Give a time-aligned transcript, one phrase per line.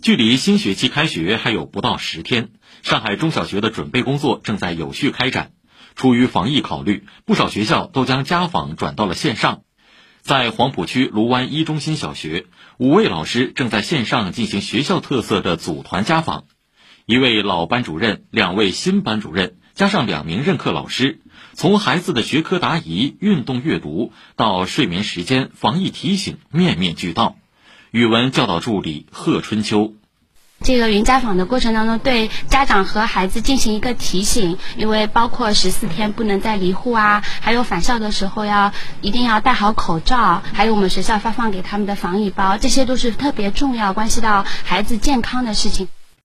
[0.00, 2.50] 距离新学期开学还有不到十天，
[2.82, 5.50] 上海中小学的准备工作正在有序开展。
[5.96, 9.62] 出于防疫考虑，不少学校都将家访转到了线上。
[10.22, 12.46] 在黄浦区卢湾一中心小学，
[12.78, 16.44] 五位老师正在线上进行学校特色的组团家访。
[17.04, 21.20] 一位老班主任、两位新班主任，加上两名任课老师，
[21.54, 27.36] 从孩子的学科答疑、运动阅读到睡眠时间、防疫提醒，面面俱到。
[27.90, 29.94] 语文教导助理贺春秋。
[30.60, 45.88] 这个云家访的过程当中，对家长和孩子进行一个提醒，因为包括十四天不能再离户啊，还有返校的时候要一定要戴好口罩，还有我们学校发放给他们的防疫包，这些都是特别重要、关系到孩子健康的事情。